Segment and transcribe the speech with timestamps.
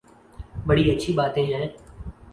[0.67, 1.65] بڑی اچھی باتیں ہیں۔